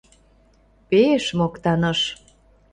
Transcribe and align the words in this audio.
Пе-еш 0.89 1.25
моктаныш. 1.37 1.99